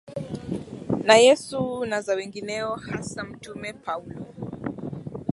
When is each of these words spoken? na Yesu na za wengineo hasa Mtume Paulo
na 1.03 1.15
Yesu 1.15 1.81
na 1.85 2.01
za 2.01 2.15
wengineo 2.15 2.75
hasa 2.75 3.23
Mtume 3.23 3.73
Paulo 3.73 4.25